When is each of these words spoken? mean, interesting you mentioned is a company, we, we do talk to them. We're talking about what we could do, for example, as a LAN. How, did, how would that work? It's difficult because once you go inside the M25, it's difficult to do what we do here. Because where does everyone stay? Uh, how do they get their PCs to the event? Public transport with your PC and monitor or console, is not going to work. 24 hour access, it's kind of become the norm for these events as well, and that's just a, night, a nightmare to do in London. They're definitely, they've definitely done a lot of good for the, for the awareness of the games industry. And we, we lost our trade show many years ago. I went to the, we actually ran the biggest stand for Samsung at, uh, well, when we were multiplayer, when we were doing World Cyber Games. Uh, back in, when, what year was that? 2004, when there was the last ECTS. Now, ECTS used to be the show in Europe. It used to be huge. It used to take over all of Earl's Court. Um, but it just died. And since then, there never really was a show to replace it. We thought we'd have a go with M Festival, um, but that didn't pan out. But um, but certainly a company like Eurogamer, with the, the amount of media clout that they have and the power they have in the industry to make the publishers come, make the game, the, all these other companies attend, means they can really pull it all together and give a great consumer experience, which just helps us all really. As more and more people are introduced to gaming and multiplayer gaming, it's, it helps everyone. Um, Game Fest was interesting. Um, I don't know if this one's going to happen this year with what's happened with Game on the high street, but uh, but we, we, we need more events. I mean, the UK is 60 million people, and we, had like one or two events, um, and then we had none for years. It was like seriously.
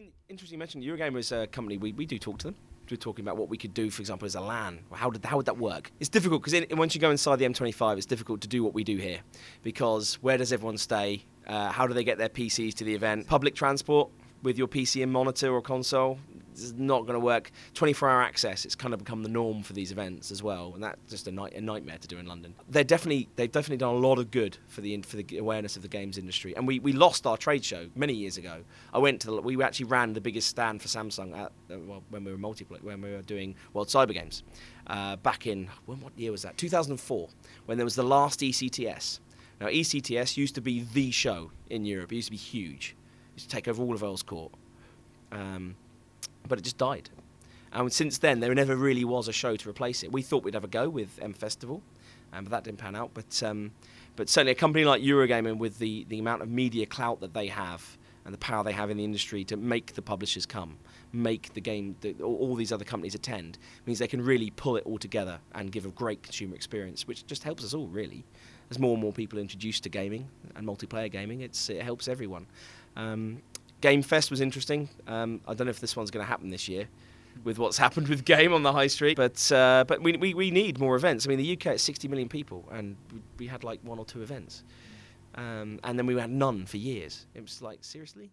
mean, 0.00 0.12
interesting 0.28 0.56
you 0.56 0.58
mentioned 0.58 1.16
is 1.16 1.32
a 1.32 1.46
company, 1.46 1.78
we, 1.78 1.92
we 1.92 2.04
do 2.06 2.18
talk 2.18 2.38
to 2.38 2.48
them. 2.48 2.56
We're 2.90 2.96
talking 2.96 3.24
about 3.24 3.36
what 3.36 3.48
we 3.48 3.56
could 3.56 3.74
do, 3.74 3.90
for 3.90 4.00
example, 4.00 4.26
as 4.26 4.34
a 4.34 4.40
LAN. 4.40 4.80
How, 4.92 5.10
did, 5.10 5.24
how 5.24 5.38
would 5.38 5.46
that 5.46 5.58
work? 5.58 5.90
It's 5.98 6.08
difficult 6.08 6.44
because 6.44 6.64
once 6.70 6.94
you 6.94 7.00
go 7.00 7.10
inside 7.10 7.36
the 7.36 7.46
M25, 7.46 7.96
it's 7.96 8.06
difficult 8.06 8.42
to 8.42 8.48
do 8.48 8.62
what 8.62 8.74
we 8.74 8.84
do 8.84 8.96
here. 8.96 9.20
Because 9.62 10.14
where 10.22 10.38
does 10.38 10.52
everyone 10.52 10.78
stay? 10.78 11.24
Uh, 11.46 11.70
how 11.72 11.86
do 11.86 11.94
they 11.94 12.04
get 12.04 12.18
their 12.18 12.28
PCs 12.28 12.74
to 12.74 12.84
the 12.84 12.94
event? 12.94 13.26
Public 13.26 13.54
transport 13.54 14.10
with 14.42 14.58
your 14.58 14.68
PC 14.68 15.02
and 15.02 15.10
monitor 15.10 15.52
or 15.52 15.62
console, 15.62 16.18
is 16.62 16.74
not 16.74 17.02
going 17.02 17.14
to 17.14 17.20
work. 17.20 17.50
24 17.74 18.08
hour 18.08 18.22
access, 18.22 18.64
it's 18.64 18.74
kind 18.74 18.94
of 18.94 19.00
become 19.00 19.22
the 19.22 19.28
norm 19.28 19.62
for 19.62 19.72
these 19.72 19.92
events 19.92 20.30
as 20.30 20.42
well, 20.42 20.72
and 20.74 20.82
that's 20.82 20.98
just 21.08 21.28
a, 21.28 21.32
night, 21.32 21.54
a 21.54 21.60
nightmare 21.60 21.98
to 21.98 22.08
do 22.08 22.18
in 22.18 22.26
London. 22.26 22.54
They're 22.68 22.84
definitely, 22.84 23.28
they've 23.36 23.50
definitely 23.50 23.78
done 23.78 23.94
a 23.94 23.98
lot 23.98 24.18
of 24.18 24.30
good 24.30 24.58
for 24.68 24.80
the, 24.80 25.00
for 25.02 25.16
the 25.16 25.38
awareness 25.38 25.76
of 25.76 25.82
the 25.82 25.88
games 25.88 26.18
industry. 26.18 26.54
And 26.56 26.66
we, 26.66 26.78
we 26.78 26.92
lost 26.92 27.26
our 27.26 27.36
trade 27.36 27.64
show 27.64 27.88
many 27.94 28.14
years 28.14 28.36
ago. 28.36 28.62
I 28.92 28.98
went 28.98 29.20
to 29.22 29.28
the, 29.28 29.40
we 29.40 29.62
actually 29.62 29.86
ran 29.86 30.12
the 30.12 30.20
biggest 30.20 30.48
stand 30.48 30.82
for 30.82 30.88
Samsung 30.88 31.36
at, 31.36 31.52
uh, 31.70 31.78
well, 31.86 32.02
when 32.10 32.24
we 32.24 32.32
were 32.32 32.38
multiplayer, 32.38 32.82
when 32.82 33.00
we 33.00 33.12
were 33.12 33.22
doing 33.22 33.54
World 33.72 33.88
Cyber 33.88 34.12
Games. 34.12 34.42
Uh, 34.86 35.16
back 35.16 35.46
in, 35.46 35.68
when, 35.86 36.00
what 36.00 36.12
year 36.18 36.32
was 36.32 36.42
that? 36.42 36.56
2004, 36.56 37.28
when 37.66 37.78
there 37.78 37.84
was 37.84 37.96
the 37.96 38.02
last 38.02 38.40
ECTS. 38.40 39.20
Now, 39.60 39.68
ECTS 39.68 40.36
used 40.36 40.54
to 40.56 40.60
be 40.60 40.80
the 40.92 41.10
show 41.10 41.50
in 41.70 41.84
Europe. 41.84 42.12
It 42.12 42.16
used 42.16 42.28
to 42.28 42.32
be 42.32 42.36
huge. 42.36 42.94
It 43.30 43.40
used 43.40 43.50
to 43.50 43.56
take 43.56 43.68
over 43.68 43.82
all 43.82 43.94
of 43.94 44.02
Earl's 44.02 44.22
Court. 44.22 44.52
Um, 45.32 45.76
but 46.46 46.58
it 46.58 46.62
just 46.62 46.78
died. 46.78 47.10
And 47.72 47.92
since 47.92 48.18
then, 48.18 48.40
there 48.40 48.54
never 48.54 48.76
really 48.76 49.04
was 49.04 49.28
a 49.28 49.32
show 49.32 49.56
to 49.56 49.68
replace 49.68 50.02
it. 50.02 50.10
We 50.12 50.22
thought 50.22 50.44
we'd 50.44 50.54
have 50.54 50.64
a 50.64 50.68
go 50.68 50.88
with 50.88 51.18
M 51.20 51.34
Festival, 51.34 51.82
um, 52.32 52.44
but 52.44 52.50
that 52.50 52.64
didn't 52.64 52.78
pan 52.78 52.96
out. 52.96 53.10
But 53.12 53.42
um, 53.42 53.72
but 54.16 54.30
certainly 54.30 54.52
a 54.52 54.56
company 54.56 54.84
like 54.84 55.02
Eurogamer, 55.02 55.56
with 55.56 55.78
the, 55.78 56.06
the 56.08 56.18
amount 56.18 56.42
of 56.42 56.48
media 56.48 56.86
clout 56.86 57.20
that 57.20 57.34
they 57.34 57.48
have 57.48 57.98
and 58.24 58.34
the 58.34 58.38
power 58.38 58.64
they 58.64 58.72
have 58.72 58.90
in 58.90 58.96
the 58.96 59.04
industry 59.04 59.44
to 59.44 59.56
make 59.56 59.94
the 59.94 60.02
publishers 60.02 60.46
come, 60.46 60.78
make 61.12 61.52
the 61.54 61.60
game, 61.60 61.94
the, 62.00 62.14
all 62.22 62.56
these 62.56 62.72
other 62.72 62.84
companies 62.84 63.14
attend, 63.14 63.58
means 63.84 63.98
they 63.98 64.08
can 64.08 64.22
really 64.22 64.50
pull 64.50 64.76
it 64.76 64.84
all 64.84 64.98
together 64.98 65.38
and 65.54 65.70
give 65.70 65.84
a 65.84 65.90
great 65.90 66.22
consumer 66.22 66.56
experience, 66.56 67.06
which 67.06 67.26
just 67.26 67.44
helps 67.44 67.62
us 67.62 67.74
all 67.74 67.86
really. 67.86 68.24
As 68.70 68.80
more 68.80 68.94
and 68.94 69.02
more 69.02 69.12
people 69.12 69.38
are 69.38 69.42
introduced 69.42 69.84
to 69.84 69.88
gaming 69.88 70.28
and 70.56 70.66
multiplayer 70.66 71.12
gaming, 71.12 71.42
it's, 71.42 71.70
it 71.70 71.82
helps 71.82 72.08
everyone. 72.08 72.46
Um, 72.96 73.42
Game 73.86 74.02
Fest 74.02 74.32
was 74.32 74.40
interesting. 74.40 74.88
Um, 75.06 75.40
I 75.46 75.54
don't 75.54 75.68
know 75.68 75.70
if 75.70 75.78
this 75.78 75.94
one's 75.94 76.10
going 76.10 76.24
to 76.24 76.28
happen 76.28 76.50
this 76.50 76.66
year 76.66 76.88
with 77.44 77.56
what's 77.56 77.78
happened 77.78 78.08
with 78.08 78.24
Game 78.24 78.52
on 78.52 78.64
the 78.64 78.72
high 78.72 78.88
street, 78.88 79.16
but 79.16 79.52
uh, 79.52 79.84
but 79.86 80.02
we, 80.02 80.16
we, 80.16 80.34
we 80.34 80.50
need 80.50 80.80
more 80.80 80.96
events. 80.96 81.24
I 81.24 81.28
mean, 81.28 81.38
the 81.38 81.52
UK 81.52 81.76
is 81.76 81.82
60 81.82 82.08
million 82.08 82.28
people, 82.28 82.68
and 82.72 82.96
we, 83.38 83.46
had 83.46 83.62
like 83.62 83.78
one 83.84 84.00
or 84.00 84.04
two 84.04 84.22
events, 84.22 84.64
um, 85.36 85.78
and 85.84 85.96
then 85.96 86.04
we 86.04 86.16
had 86.16 86.30
none 86.30 86.66
for 86.66 86.78
years. 86.78 87.26
It 87.36 87.42
was 87.42 87.62
like 87.62 87.84
seriously. 87.84 88.32